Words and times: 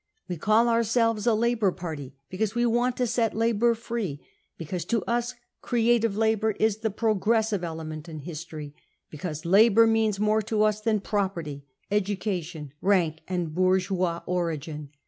We 0.27 0.35
call 0.35 0.67
ourselves 0.67 1.27
a 1.27 1.35
Labour 1.35 1.71
Party, 1.71 2.15
because 2.27 2.55
we 2.55 2.65
want 2.65 2.97
to 2.97 3.05
set 3.05 3.35
labour 3.35 3.75
free, 3.75 4.19
because 4.57 4.83
to 4.85 5.03
us 5.05 5.35
creative 5.61 6.17
labour 6.17 6.55
is 6.59 6.77
the 6.77 6.89
progressive 6.89 7.63
element 7.63 8.09
in 8.09 8.21
history, 8.21 8.73
because 9.11 9.45
labour 9.45 9.85
means 9.85 10.19
more 10.19 10.41
to 10.41 10.63
us 10.63 10.81
than 10.81 11.01
property, 11.01 11.67
education, 11.91 12.73
rank 12.81 13.19
and 13.27 13.53
bourgeois 13.53 14.23
origin. 14.25 14.89